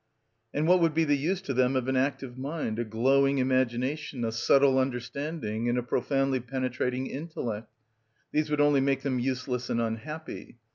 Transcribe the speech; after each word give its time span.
And 0.51 0.67
what 0.67 0.79
would 0.81 0.95
be 0.95 1.03
the 1.03 1.15
use 1.15 1.43
to 1.43 1.53
them 1.53 1.75
of 1.75 1.87
an 1.87 1.95
active 1.95 2.35
mind, 2.35 2.79
a 2.79 2.83
glowing 2.83 3.37
imagination, 3.37 4.25
a 4.25 4.31
subtle 4.31 4.79
understanding, 4.79 5.69
and 5.69 5.77
a 5.77 5.83
profoundly 5.83 6.39
penetrating 6.39 7.05
intellect? 7.05 7.71
These 8.31 8.49
would 8.49 8.61
only 8.61 8.81
make 8.81 9.03
them 9.03 9.19
useless 9.19 9.69
and 9.69 9.79
unhappy. 9.79 10.57